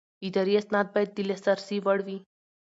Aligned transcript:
اداري 0.27 0.53
اسناد 0.61 0.87
باید 0.93 1.09
د 1.13 1.19
لاسرسي 1.29 1.77
وړ 1.85 1.99
وي. 2.07 2.17